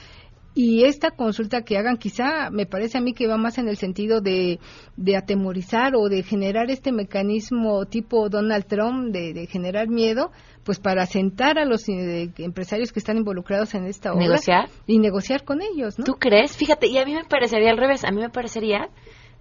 [0.53, 3.77] y esta consulta que hagan quizá me parece a mí que va más en el
[3.77, 4.59] sentido de,
[4.95, 10.31] de atemorizar o de generar este mecanismo tipo Donald Trump de, generar miedo,
[10.63, 14.69] pues para sentar a los eh, empresarios que están involucrados en esta obra ¿Negociar?
[14.87, 16.05] y negociar con ellos, ¿no?
[16.05, 16.57] ¿Tú crees?
[16.57, 18.89] Fíjate, y a mí me parecería al revés, a mí me parecería,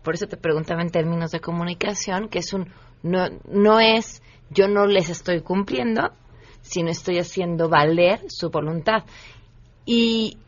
[0.03, 2.69] por eso te preguntaba en términos de comunicación, que es un,
[3.03, 6.13] no, no es, yo no les estoy cumpliendo,
[6.61, 9.05] sino estoy haciendo valer su voluntad.
[9.87, 10.39] Y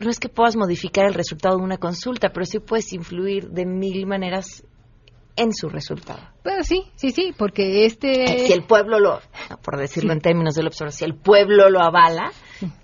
[0.00, 3.66] no es que puedas modificar el resultado de una consulta, pero sí puedes influir de
[3.66, 4.64] mil maneras
[5.36, 6.20] en su resultado.
[6.42, 8.46] Bueno, sí, sí, sí, porque este...
[8.46, 9.20] Si el pueblo lo,
[9.62, 12.32] por decirlo en términos del observador, si el pueblo lo avala,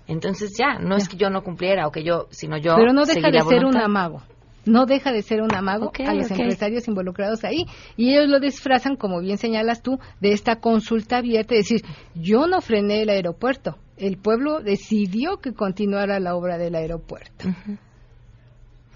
[0.07, 2.75] entonces ya, no es que yo no cumpliera o que yo, sino yo...
[2.77, 4.21] Pero no deja de ser un amago
[4.65, 7.65] no deja de ser un amago a los empresarios involucrados ahí.
[7.95, 11.81] Y ellos lo disfrazan, como bien señalas tú, de esta consulta abierta, es decir,
[12.15, 17.47] yo no frené el aeropuerto, el pueblo decidió que continuara la obra del aeropuerto.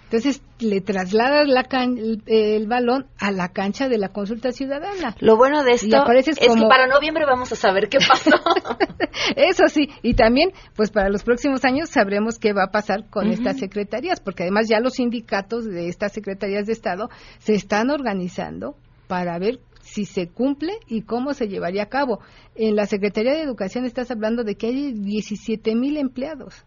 [0.09, 1.67] Entonces le trasladas la
[2.25, 5.15] el, balón a la cancha de la consulta ciudadana.
[5.19, 8.31] Lo bueno de esto es que para noviembre vamos a saber qué pasó.
[9.35, 13.27] Eso sí, y también pues para los próximos años sabremos qué va a pasar con
[13.29, 18.75] estas secretarías, porque además ya los sindicatos de estas secretarías de Estado se están organizando
[19.07, 19.59] para ver
[19.89, 22.19] si se cumple y cómo se llevaría a cabo.
[22.55, 26.63] En la Secretaría de Educación estás hablando de que hay 17 mil empleados.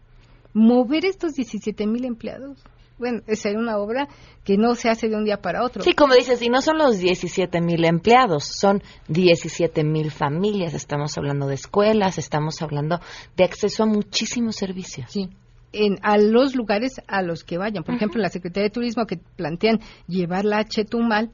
[0.53, 2.63] Mover estos 17 mil empleados
[3.03, 4.07] bueno, es una obra
[4.43, 5.83] que no se hace de un día para otro.
[5.83, 10.73] Sí, como dices, y no son los 17 mil empleados, son 17 mil familias.
[10.73, 12.99] Estamos hablando de escuelas, estamos hablando
[13.35, 15.11] de acceso a muchísimos servicios.
[15.11, 15.29] Sí.
[15.73, 17.83] En, a los lugares a los que vayan.
[17.83, 21.31] Por ejemplo, la Secretaría de Turismo que plantean llevarla a Chetumal,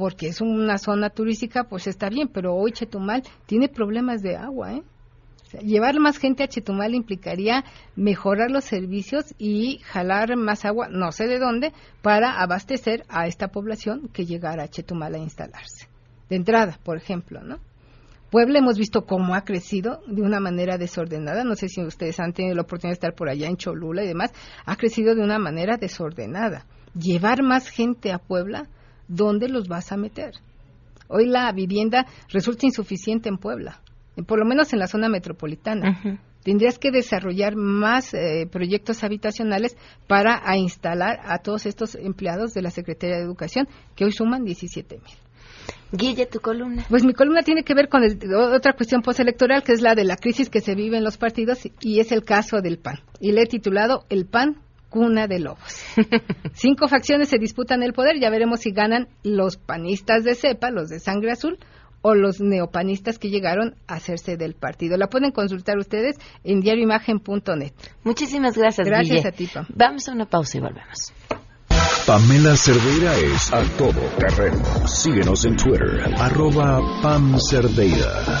[0.00, 4.72] porque es una zona turística, pues está bien, pero hoy Chetumal tiene problemas de agua,
[4.72, 4.82] ¿eh?
[5.62, 7.64] llevar más gente a Chetumal implicaría
[7.96, 13.48] mejorar los servicios y jalar más agua, no sé de dónde, para abastecer a esta
[13.48, 15.86] población que llegara a Chetumal a instalarse.
[16.30, 17.58] De entrada, por ejemplo, ¿no?
[18.30, 21.44] Puebla hemos visto cómo ha crecido de una manera desordenada.
[21.44, 24.06] No sé si ustedes han tenido la oportunidad de estar por allá en Cholula y
[24.06, 24.32] demás.
[24.64, 26.64] Ha crecido de una manera desordenada.
[26.94, 28.68] Llevar más gente a Puebla,
[29.10, 30.32] ¿dónde los vas a meter?
[31.08, 33.80] Hoy la vivienda resulta insuficiente en Puebla
[34.26, 36.20] por lo menos en la zona metropolitana.
[36.42, 42.70] Tendrías que desarrollar más eh, proyectos habitacionales para instalar a todos estos empleados de la
[42.70, 45.14] Secretaría de Educación, que hoy suman 17 mil.
[45.92, 46.86] Guille, tu columna.
[46.88, 48.02] Pues mi columna tiene que ver con
[48.54, 51.58] otra cuestión postelectoral, que es la de la crisis que se vive en los partidos,
[51.80, 53.00] y es el caso del PAN.
[53.20, 54.56] Y le he titulado El PAN,
[54.90, 55.82] cuna de lobos.
[56.52, 60.90] Cinco facciones se disputan el poder, ya veremos si ganan los panistas de cepa, los
[60.90, 61.58] de sangre azul,
[62.02, 64.96] o los neopanistas que llegaron a hacerse del partido.
[64.96, 67.72] La pueden consultar ustedes en diarioimagen.net.
[68.04, 68.86] Muchísimas gracias.
[68.86, 69.66] Gracias a ti, Pam.
[69.74, 71.12] Vamos a una pausa y volvemos.
[72.06, 74.64] Pamela Cerdeira es a todo terreno.
[74.86, 78.40] Síguenos en Twitter, arroba Pam Cerdeira.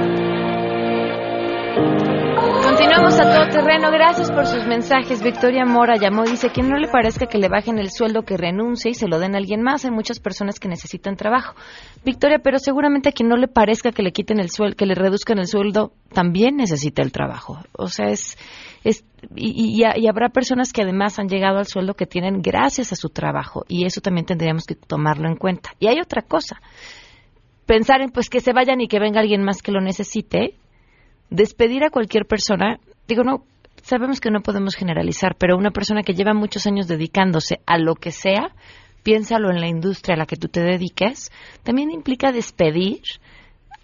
[2.81, 3.91] Continuamos a todo terreno.
[3.91, 5.21] Gracias por sus mensajes.
[5.21, 8.37] Victoria Mora llamó y dice que no le parezca que le bajen el sueldo, que
[8.37, 9.85] renuncie y se lo den a alguien más.
[9.85, 11.53] Hay muchas personas que necesitan trabajo.
[12.03, 14.95] Victoria, pero seguramente a quien no le parezca que le quiten el sueldo, que le
[14.95, 17.59] reduzcan el sueldo, también necesita el trabajo.
[17.73, 18.35] O sea, es,
[18.83, 22.95] es y, y, habrá personas que además han llegado al sueldo que tienen gracias a
[22.95, 25.69] su trabajo y eso también tendríamos que tomarlo en cuenta.
[25.79, 26.59] Y hay otra cosa.
[27.67, 30.55] Pensar en pues que se vayan y que venga alguien más que lo necesite
[31.31, 33.45] despedir a cualquier persona, digo, no,
[33.81, 37.95] sabemos que no podemos generalizar, pero una persona que lleva muchos años dedicándose a lo
[37.95, 38.53] que sea,
[39.01, 41.31] piénsalo en la industria a la que tú te dediques,
[41.63, 43.01] también implica despedir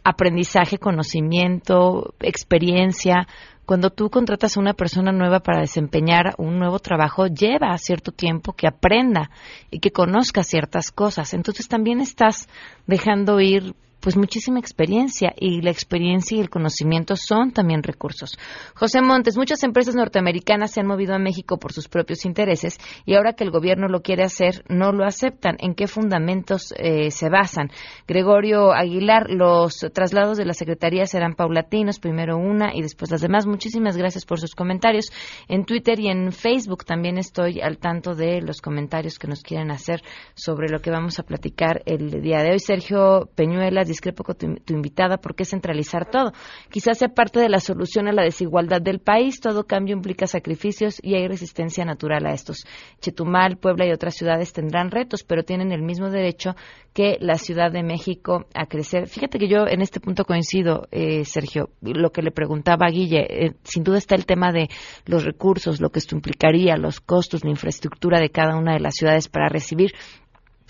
[0.03, 3.27] aprendizaje, conocimiento, experiencia.
[3.65, 8.53] Cuando tú contratas a una persona nueva para desempeñar un nuevo trabajo, lleva cierto tiempo
[8.53, 9.31] que aprenda
[9.69, 11.33] y que conozca ciertas cosas.
[11.33, 12.47] Entonces también estás
[12.86, 18.38] dejando ir pues muchísima experiencia y la experiencia y el conocimiento son también recursos.
[18.75, 23.15] José Montes, muchas empresas norteamericanas se han movido a México por sus propios intereses y
[23.15, 25.57] ahora que el gobierno lo quiere hacer, no lo aceptan.
[25.60, 27.71] ¿En qué fundamentos eh, se basan?
[28.07, 33.45] Gregorio Aguilar, los traslados de la Secretaría serán paulatinos, primero una y después las demás.
[33.45, 35.12] Muchísimas gracias por sus comentarios.
[35.47, 39.71] En Twitter y en Facebook también estoy al tanto de los comentarios que nos quieren
[39.71, 40.01] hacer
[40.36, 42.60] sobre lo que vamos a platicar el día de hoy.
[42.60, 46.32] Sergio Peñuela discrepo con tu, invitada, porque es centralizar todo.
[46.69, 49.39] Quizás sea parte de la solución a la desigualdad del país.
[49.39, 52.65] Todo cambio implica sacrificios y hay resistencia natural a estos.
[53.02, 56.56] Chetumal, Puebla y otras ciudades tendrán retos, pero tienen el mismo derecho
[56.93, 59.08] que la Ciudad de México a crecer.
[59.08, 63.26] Fíjate que yo en este punto coincido, eh, Sergio, lo que le preguntaba a Guille.
[63.30, 64.67] Eh, sin duda está el tema de
[65.06, 68.95] los recursos, lo que esto implicaría, los costos, la infraestructura de cada una de las
[68.95, 69.93] ciudades para recibir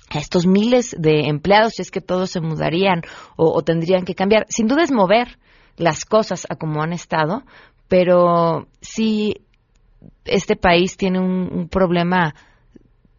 [0.10, 3.02] a estos miles de empleados si es que todos se mudarían
[3.36, 4.46] o, tendrían que cambiar.
[4.50, 5.38] Sin duda es mover
[5.76, 7.44] las cosas a como han estado,
[7.88, 9.42] pero sí
[10.26, 12.34] este país tiene un, problema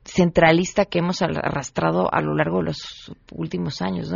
[0.04, 4.10] centralista que hemos arrastrado a lo largo de los últimos años,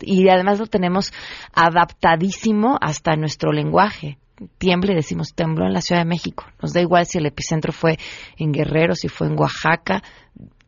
[0.00, 1.12] Y además lo tenemos
[1.52, 4.18] adaptadísimo hasta nuestro lenguaje.
[4.58, 6.44] Tiemble, decimos tembló en la Ciudad de México.
[6.60, 7.98] Nos da igual si el epicentro fue
[8.38, 10.02] en Guerrero, si fue en Oaxaca,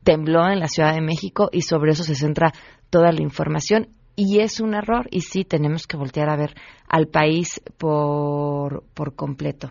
[0.09, 2.51] tembló en la Ciudad de México y sobre eso se centra
[2.89, 6.55] toda la información y es un error y sí tenemos que voltear a ver
[6.89, 9.71] al país por, por completo.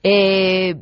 [0.00, 0.76] Eh,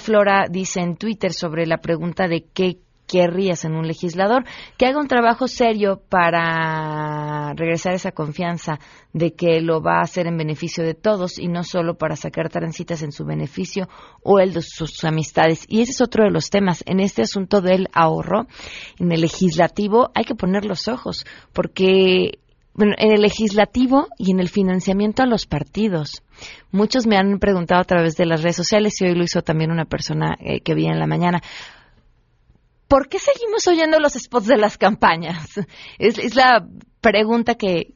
[0.00, 4.44] Flora dice en Twitter sobre la pregunta de qué querrías en un legislador
[4.76, 8.78] que haga un trabajo serio para regresar esa confianza
[9.12, 12.48] de que lo va a hacer en beneficio de todos y no solo para sacar
[12.48, 13.88] transitas en su beneficio
[14.22, 15.64] o el de sus, amistades.
[15.68, 16.82] Y ese es otro de los temas.
[16.86, 18.46] En este asunto del ahorro,
[18.98, 22.38] en el legislativo hay que poner los ojos porque
[22.76, 26.22] bueno, en el legislativo y en el financiamiento a los partidos.
[26.70, 29.70] Muchos me han preguntado a través de las redes sociales y hoy lo hizo también
[29.70, 31.40] una persona eh, que vi en la mañana.
[32.88, 35.60] ¿Por qué seguimos oyendo los spots de las campañas?
[35.98, 36.66] Es, la
[37.00, 37.94] pregunta que,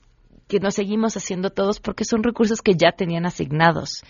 [0.48, 4.02] que nos seguimos haciendo todos porque son recursos que ya tenían asignados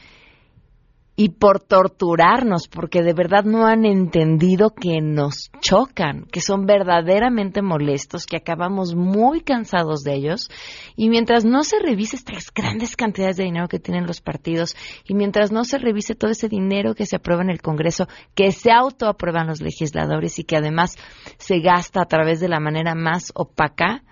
[1.17, 7.61] y por torturarnos, porque de verdad no han entendido que nos chocan, que son verdaderamente
[7.61, 10.49] molestos, que acabamos muy cansados de ellos.
[10.97, 15.15] Y mientras no se revise estas grandes cantidades de dinero que tienen los partidos, y
[15.15, 18.73] mientras no se revise todo ese dinero que se aprueba en el Congreso, que se
[18.73, 20.97] autoaprueban los legisladores y que además
[21.37, 24.05] se gasta a través de la manera más opaca,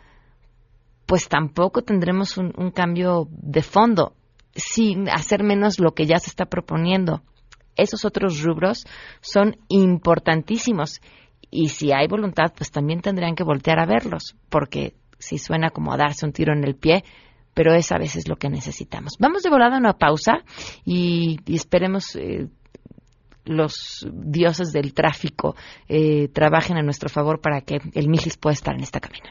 [1.06, 4.17] pues tampoco tendremos un, un cambio de fondo
[4.58, 7.22] sin hacer menos lo que ya se está proponiendo.
[7.76, 8.84] Esos otros rubros
[9.20, 11.00] son importantísimos
[11.50, 15.96] y si hay voluntad, pues también tendrían que voltear a verlos, porque si suena como
[15.96, 17.04] darse un tiro en el pie,
[17.54, 19.14] pero es a veces lo que necesitamos.
[19.18, 20.44] Vamos de volada a una pausa
[20.84, 22.48] y, esperemos eh,
[23.44, 25.56] los dioses del tráfico
[25.88, 29.30] eh, trabajen a nuestro favor para que el Mijis pueda estar en esta cabina.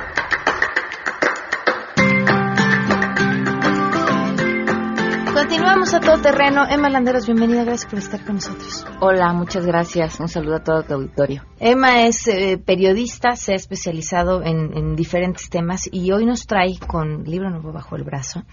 [5.33, 6.65] Continuamos a todo terreno.
[6.69, 8.85] Emma Landeros, bienvenida, gracias por estar con nosotros.
[8.99, 10.19] Hola, muchas gracias.
[10.19, 11.45] Un saludo a todo tu auditorio.
[11.57, 17.23] Emma es eh, periodista, se ha especializado en, diferentes temas y hoy nos trae con
[17.23, 18.43] libro nuevo bajo el brazo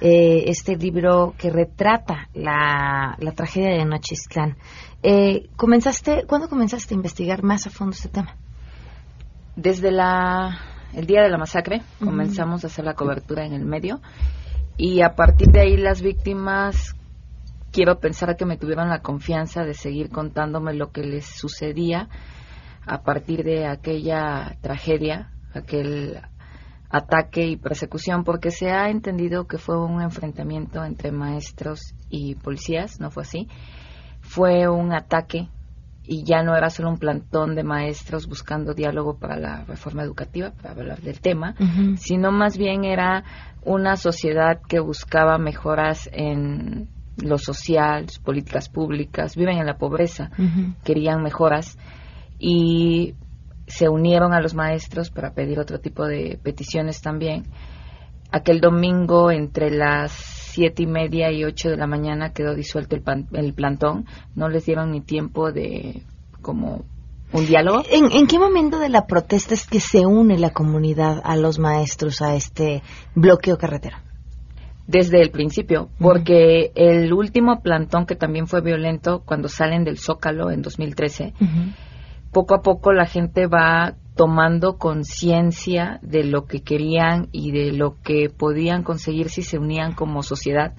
[0.00, 4.58] eh, este libro que retrata la, tragedia de Nochistlán.
[5.02, 8.36] Eh, comenzaste, ¿Cuándo comenzaste a investigar más a fondo este tema?
[9.56, 10.56] Desde la,
[10.94, 14.00] el día de la masacre comenzamos a hacer la cobertura en el medio
[14.78, 16.94] y a partir de ahí las víctimas
[17.72, 22.08] quiero pensar que me tuvieron la confianza de seguir contándome lo que les sucedía
[22.86, 26.20] a partir de aquella tragedia, aquel
[26.90, 33.00] ataque y persecución, porque se ha entendido que fue un enfrentamiento entre maestros y policías,
[33.00, 33.48] no fue así.
[34.20, 35.48] Fue un ataque
[36.08, 40.52] y ya no era solo un plantón de maestros buscando diálogo para la reforma educativa,
[40.52, 41.54] para hablar del tema,
[41.96, 43.24] sino más bien era
[43.62, 46.88] una sociedad que buscaba mejoras en
[47.18, 50.30] lo social, políticas públicas, viven en la pobreza,
[50.82, 51.78] querían mejoras
[52.38, 53.14] y
[53.66, 57.44] se unieron a los maestros para pedir otro tipo de peticiones también.
[58.32, 63.04] Aquel domingo entre las siete y media y ocho de la mañana quedó disuelto el,
[63.32, 64.06] el plantón.
[64.34, 66.02] No les dieron ni tiempo de
[66.42, 66.84] como
[67.32, 67.84] un diálogo.
[67.88, 71.60] ¿En, ¿En, qué momento de la protesta es que se une la comunidad a los
[71.60, 72.82] maestros a este
[73.14, 73.98] bloqueo carretero?
[74.88, 80.50] Desde el principio, porque el último plantón que también fue violento cuando salen del Zócalo
[80.50, 81.34] en 2013,
[82.32, 88.02] poco a poco la gente va tomando conciencia de lo que querían y de lo
[88.02, 90.74] que podían conseguir si se unían como sociedad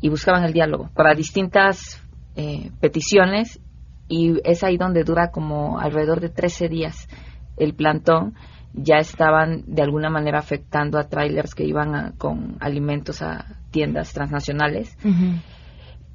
[0.00, 2.02] y buscaban el diálogo para distintas
[2.34, 3.60] eh, peticiones
[4.08, 7.08] y es ahí donde dura como alrededor de 13 días
[7.56, 8.34] el plantón.
[8.72, 14.98] Ya estaban de alguna manera afectando a trailers que iban con alimentos a tiendas transnacionales,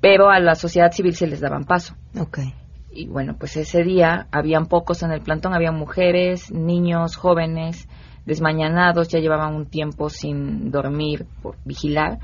[0.01, 1.95] pero a la sociedad civil se les daban paso.
[2.19, 2.53] Okay
[2.91, 7.87] y bueno, pues ese día habían pocos en el plantón, había mujeres, niños, jóvenes,
[8.25, 12.19] desmañanados, ya llevaban un tiempo sin dormir por vigilar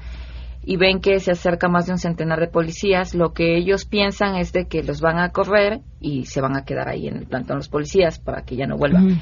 [0.64, 4.36] y ven que se acerca más de un centenar de policías, lo que ellos piensan
[4.36, 7.28] es de que los van a correr y se van a quedar ahí en el
[7.28, 9.22] plantón los policías para que ya no vuelvan.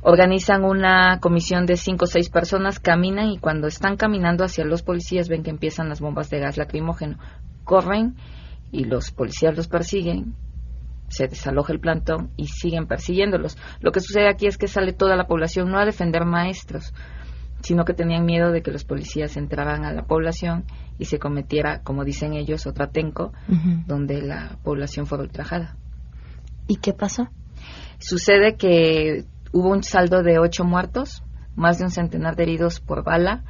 [0.00, 4.82] Organizan una comisión de cinco o seis personas, caminan y cuando están caminando hacia los
[4.82, 7.18] policías ven que empiezan las bombas de gas lacrimógeno.
[7.64, 8.14] Corren
[8.72, 10.34] y los policías los persiguen
[11.08, 13.56] se desaloja el plantón y siguen persiguiéndolos.
[13.80, 16.92] Lo que sucede aquí es que sale toda la población no a defender maestros,
[17.60, 20.64] sino que tenían miedo de que los policías entraran a la población
[20.98, 23.32] y se cometiera, como dicen ellos, otra tenco,
[23.86, 25.76] donde la población fue ultrajada.
[26.66, 27.28] ¿Y qué pasó?
[27.98, 31.22] Sucede que hubo un saldo de ocho muertos,
[31.56, 33.42] más de un centenar de heridos por bala.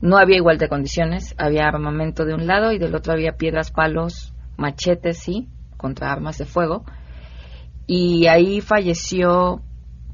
[0.00, 3.70] No había igual de condiciones, había armamento de un lado y del otro había piedras,
[3.70, 6.84] palos, machetes, sí, contra armas de fuego.
[7.86, 9.62] Y ahí falleció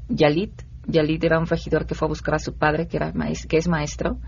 [0.09, 0.63] Yalit.
[0.85, 3.13] Yalit era un regidor que fue a buscar a su padre, que, era
[3.47, 4.19] que es maestro.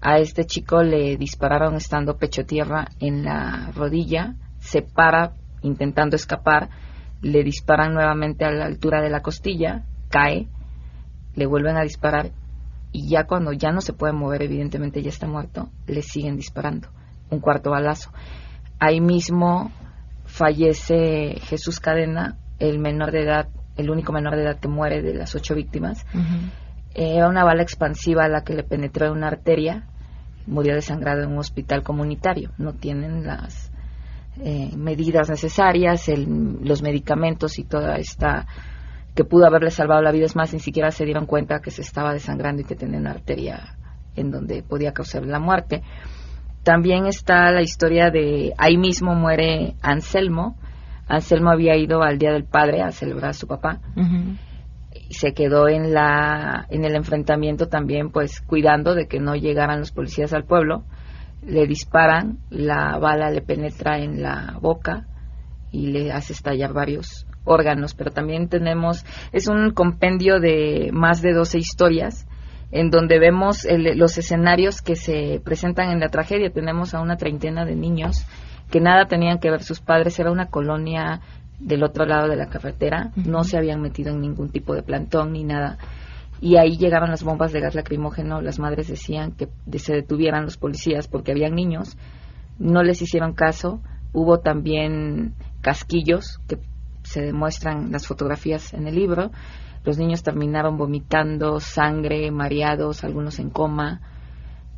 [0.00, 6.70] A este chico le dispararon estando pecho tierra en la rodilla, se para intentando escapar,
[7.20, 10.48] le disparan nuevamente a la altura de la costilla, cae,
[11.36, 12.32] le vuelven a disparar
[12.92, 16.88] y ya cuando ya no se puede mover, evidentemente ya está muerto, le siguen disparando
[17.30, 18.12] un cuarto balazo.
[18.78, 19.72] Ahí mismo
[20.32, 25.14] fallece Jesús Cadena, el menor de edad, el único menor de edad que muere de
[25.14, 26.06] las ocho víctimas.
[26.94, 29.86] Era una bala expansiva la que le penetró en una arteria,
[30.46, 32.52] murió desangrado en un hospital comunitario.
[32.56, 33.70] No tienen las
[34.42, 38.46] eh, medidas necesarias, los medicamentos y toda esta
[39.14, 40.24] que pudo haberle salvado la vida.
[40.24, 43.10] Es más, ni siquiera se dieron cuenta que se estaba desangrando y que tenía una
[43.10, 43.76] arteria
[44.16, 45.82] en donde podía causar la muerte.
[46.62, 50.56] También está la historia de ahí mismo muere Anselmo.
[51.08, 53.80] Anselmo había ido al Día del Padre a celebrar a su papá.
[54.94, 59.80] Y se quedó en, la, en el enfrentamiento también, pues cuidando de que no llegaran
[59.80, 60.84] los policías al pueblo.
[61.44, 65.08] Le disparan, la bala le penetra en la boca
[65.72, 67.94] y le hace estallar varios órganos.
[67.94, 72.28] Pero también tenemos, es un compendio de más de 12 historias
[72.72, 76.50] en donde vemos los escenarios que se presentan en la tragedia.
[76.50, 78.26] Tenemos a una treintena de niños
[78.70, 81.20] que nada tenían que ver sus padres, era una colonia
[81.60, 85.32] del otro lado de la carretera, no se habían metido en ningún tipo de plantón
[85.32, 85.78] ni nada.
[86.40, 89.48] Y ahí llegaban las bombas de gas lacrimógeno, las madres decían que
[89.78, 91.96] se detuvieran los policías porque habían niños,
[92.58, 93.80] no les hicieron caso,
[94.12, 96.58] hubo también casquillos que
[97.02, 99.30] se demuestran las fotografías en el libro,
[99.84, 104.00] los niños terminaron vomitando sangre, mareados, algunos en coma,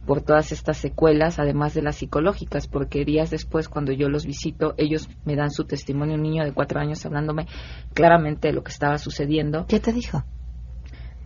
[0.07, 4.74] por todas estas secuelas, además de las psicológicas, porque días después, cuando yo los visito,
[4.76, 7.46] ellos me dan su testimonio, un niño de cuatro años hablándome
[7.94, 9.66] claramente de lo que estaba sucediendo.
[9.66, 10.24] ¿Qué te dijo?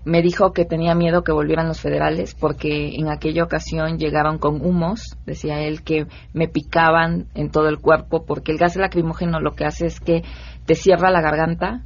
[0.05, 4.65] Me dijo que tenía miedo que volvieran los federales porque en aquella ocasión llegaron con
[4.65, 9.53] humos, decía él, que me picaban en todo el cuerpo porque el gas lacrimógeno lo
[9.53, 10.23] que hace es que
[10.67, 11.85] te cierra la garganta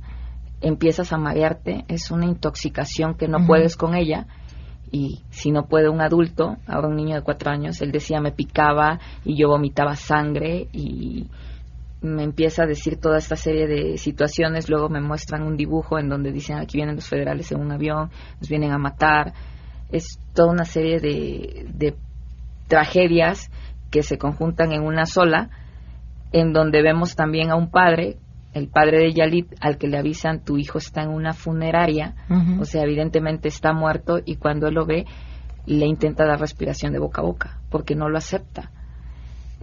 [0.63, 4.27] empiezas a marearte, es una intoxicación que no puedes con ella.
[4.91, 8.33] Y si no puede un adulto, ahora un niño de cuatro años, él decía me
[8.33, 11.29] picaba y yo vomitaba sangre y
[12.03, 16.09] me empieza a decir toda esta serie de situaciones, luego me muestran un dibujo en
[16.09, 18.11] donde dicen aquí vienen los federales en un avión,
[18.41, 19.33] nos vienen a matar,
[19.91, 21.97] es toda una serie de, de
[22.69, 23.51] tragedias
[23.91, 25.51] que se conjuntan en una sola,
[26.33, 28.19] en donde vemos también a un padre
[28.53, 32.15] el padre de Yalit, al que le avisan tu hijo está en una funeraria,
[32.61, 35.07] o sea, evidentemente está muerto y cuando él lo ve,
[35.67, 38.71] le intenta dar respiración de boca a boca, porque no lo acepta.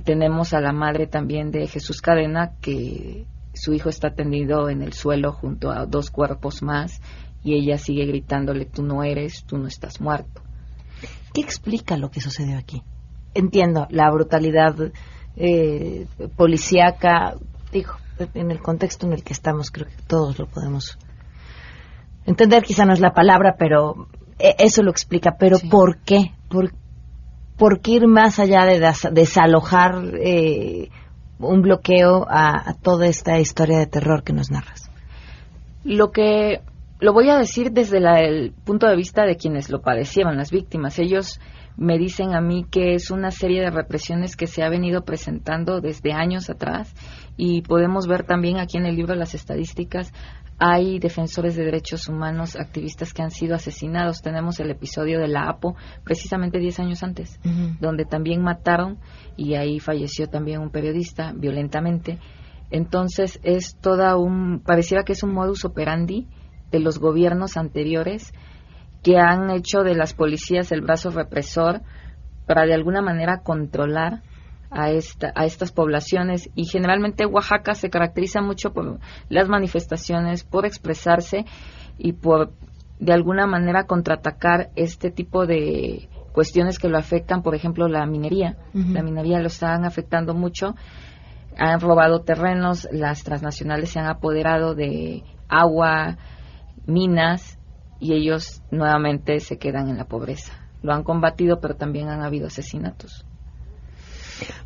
[0.03, 4.93] Tenemos a la madre también de Jesús Cadena, que su hijo está tendido en el
[4.93, 7.01] suelo junto a dos cuerpos más
[7.43, 10.41] y ella sigue gritándole, tú no eres, tú no estás muerto.
[11.33, 12.81] ¿Qué explica lo que sucedió aquí?
[13.33, 14.75] Entiendo la brutalidad
[15.35, 17.35] eh, policíaca,
[17.71, 17.93] digo,
[18.33, 20.97] en el contexto en el que estamos, creo que todos lo podemos
[22.25, 24.07] entender, quizá no es la palabra, pero
[24.37, 25.35] e, eso lo explica.
[25.37, 26.33] Pero ¿por qué?
[26.49, 26.71] ¿Por,
[27.57, 28.79] ¿Por, qué ir más allá de
[29.11, 30.89] desalojar eh,
[31.39, 34.89] un bloqueo a, toda esta historia de terror que nos narras?
[35.83, 36.61] Lo que
[36.99, 40.99] lo voy a decir desde el punto de vista de quienes lo padecieron, las víctimas.
[40.99, 41.39] Ellos
[41.79, 45.79] me dicen a mí que es una serie de represiones que se ha venido presentando
[45.79, 46.93] desde años atrás
[47.37, 50.11] y podemos ver también aquí en el libro las estadísticas.
[50.59, 54.21] Hay defensores de derechos humanos, activistas que han sido asesinados.
[54.21, 57.39] Tenemos el episodio de la APO, precisamente 10 años antes,
[57.79, 58.97] donde también mataron
[59.37, 62.19] y ahí falleció también un periodista violentamente.
[62.71, 66.27] Entonces es toda un, pareciera que es un modus operandi
[66.71, 68.33] de los gobiernos anteriores
[69.03, 71.81] que han hecho de las policías el brazo represor
[72.45, 74.21] para de alguna manera controlar
[74.71, 80.65] a, esta, a estas poblaciones y generalmente Oaxaca se caracteriza mucho por las manifestaciones, por
[80.65, 81.45] expresarse
[81.97, 82.53] y por
[82.99, 88.57] de alguna manera contraatacar este tipo de cuestiones que lo afectan, por ejemplo, la minería.
[88.73, 90.75] La minería lo están afectando mucho.
[91.57, 96.17] Han robado terrenos, las transnacionales se han apoderado de agua,
[96.85, 97.58] minas,
[97.99, 100.53] y ellos nuevamente se quedan en la pobreza.
[100.81, 103.25] Lo han combatido, pero también han habido asesinatos.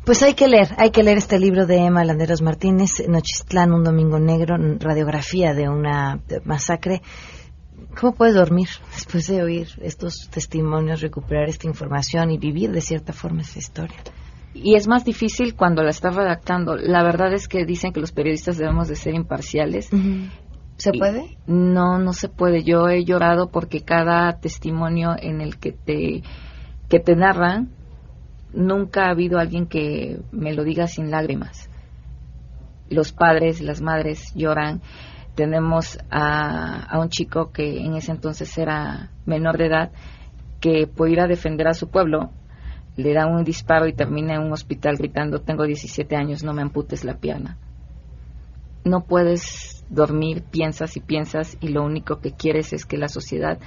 [0.04, 3.82] Pues hay que leer, hay que leer este libro de Emma Landeros Martínez, Nochistlán, un
[3.82, 7.02] domingo negro, radiografía de una masacre.
[7.98, 13.12] ¿Cómo puedes dormir después de oír estos testimonios, recuperar esta información y vivir de cierta
[13.12, 13.96] forma esa historia?
[14.52, 16.76] Y es más difícil cuando la estás redactando.
[16.76, 19.90] La verdad es que dicen que los periodistas debemos de ser imparciales.
[20.76, 21.36] ¿Se puede?
[21.46, 22.64] No, no se puede.
[22.64, 26.22] Yo he llorado porque cada testimonio en el que te,
[26.88, 27.70] que te narran,
[28.52, 31.70] nunca ha habido alguien que me lo diga sin lágrimas.
[32.88, 34.82] Los padres, las madres lloran.
[35.34, 39.92] Tenemos a, a un chico que en ese entonces era menor de edad,
[40.60, 42.30] que por ir a defender a su pueblo,
[42.96, 46.62] le da un disparo y termina en un hospital gritando, tengo 17 años, no me
[46.62, 47.58] amputes la pierna.
[48.84, 53.58] No puedes dormir, piensas y piensas y lo único que quieres es que la sociedad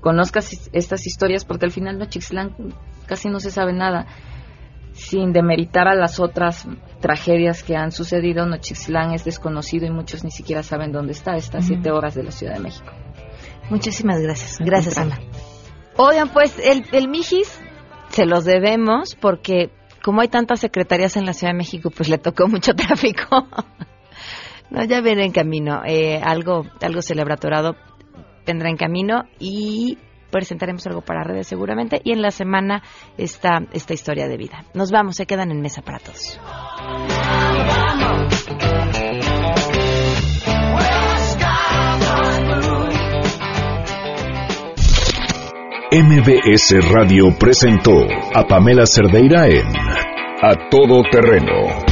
[0.00, 0.40] conozca
[0.72, 2.74] estas historias porque al final Nochixtlán
[3.06, 4.06] casi no se sabe nada.
[4.92, 6.68] Sin demeritar a las otras
[7.00, 11.34] tragedias que han sucedido, Nochixtlán es desconocido y muchos ni siquiera saben dónde está.
[11.36, 12.92] Está a siete horas de la Ciudad de México.
[13.70, 14.58] Muchísimas gracias.
[14.58, 15.18] Gracias, Ana.
[15.96, 17.58] Oigan, pues el, el Mijis
[18.10, 19.70] se los debemos porque
[20.02, 23.46] como hay tantas secretarías en la Ciudad de México, pues le tocó mucho tráfico.
[24.72, 25.82] No, ya viene en camino.
[25.84, 27.76] Eh, algo, algo celebratorado
[28.46, 29.98] vendrá en camino y
[30.30, 32.00] presentaremos algo para redes seguramente.
[32.02, 32.82] Y en la semana
[33.18, 34.64] está esta historia de vida.
[34.72, 36.40] Nos vamos, se quedan en mesa para todos.
[45.92, 49.66] MBS Radio presentó a Pamela Cerdeira en
[50.40, 51.91] A Todo Terreno